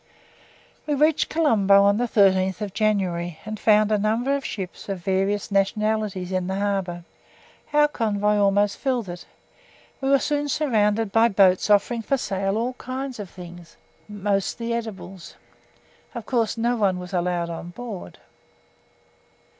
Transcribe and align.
We 0.87 0.95
reached 0.95 1.29
Colombo 1.29 1.83
on 1.83 1.97
the 1.97 2.05
13th 2.07 2.73
January, 2.73 3.37
and 3.45 3.59
found 3.59 3.91
a 3.91 3.99
number 3.99 4.35
of 4.35 4.43
ships 4.43 4.89
of 4.89 5.03
various 5.03 5.51
nationalities 5.51 6.31
in 6.31 6.47
the 6.47 6.55
harbour. 6.55 7.03
Our 7.71 7.87
convoy 7.87 8.35
almost 8.37 8.79
filled 8.79 9.09
it. 9.09 9.27
We 10.01 10.09
were 10.09 10.17
soon 10.17 10.49
surrounded 10.49 11.11
by 11.11 11.27
boats 11.27 11.69
offering 11.69 12.01
for 12.01 12.17
sale 12.17 12.57
all 12.57 12.75
sorts 12.83 13.19
of 13.19 13.29
things, 13.29 13.77
mostly 14.09 14.73
edibles. 14.73 15.35
Of 16.15 16.25
course 16.25 16.57
no 16.57 16.75
one 16.77 16.97
was 16.97 17.13
allowed 17.13 17.51
on 17.51 17.69
board. 17.69 18.17